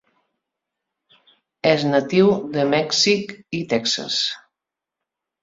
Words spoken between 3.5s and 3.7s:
i